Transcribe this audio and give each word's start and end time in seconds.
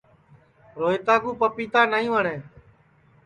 روہیتا 0.79 1.15
کُو 1.23 1.31
پَپیتا 1.41 1.81
نائی 1.91 2.07
وٹؔے 2.13 2.35